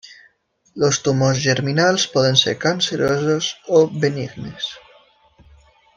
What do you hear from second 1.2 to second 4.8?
germinals poden ser cancerosos o benignes.